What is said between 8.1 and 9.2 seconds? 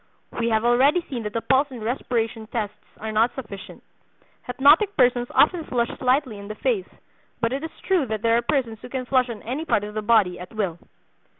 there are persons who can